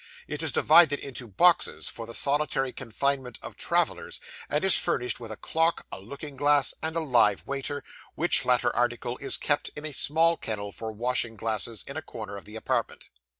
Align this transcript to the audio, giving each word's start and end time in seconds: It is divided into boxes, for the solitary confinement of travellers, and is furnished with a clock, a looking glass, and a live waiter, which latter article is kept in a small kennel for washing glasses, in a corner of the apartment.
It 0.27 0.41
is 0.41 0.51
divided 0.51 0.99
into 0.99 1.27
boxes, 1.27 1.87
for 1.87 2.07
the 2.07 2.15
solitary 2.15 2.71
confinement 2.73 3.37
of 3.43 3.55
travellers, 3.55 4.19
and 4.49 4.63
is 4.63 4.75
furnished 4.79 5.19
with 5.19 5.31
a 5.31 5.35
clock, 5.37 5.85
a 5.91 5.99
looking 5.99 6.35
glass, 6.35 6.73
and 6.81 6.95
a 6.95 6.99
live 7.01 7.45
waiter, 7.45 7.83
which 8.15 8.43
latter 8.43 8.75
article 8.75 9.19
is 9.19 9.37
kept 9.37 9.69
in 9.75 9.85
a 9.85 9.93
small 9.93 10.37
kennel 10.37 10.71
for 10.71 10.91
washing 10.91 11.35
glasses, 11.35 11.83
in 11.85 11.97
a 11.97 12.01
corner 12.01 12.35
of 12.35 12.45
the 12.45 12.55
apartment. 12.55 13.11